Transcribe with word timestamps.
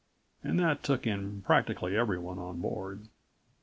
And 0.43 0.59
that 0.59 0.81
took 0.81 1.05
in 1.05 1.43
practically 1.43 1.95
everyone 1.95 2.39
on 2.39 2.59
board. 2.59 3.05